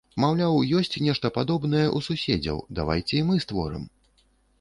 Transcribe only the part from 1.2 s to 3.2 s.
падобнае ў суседзяў, давайце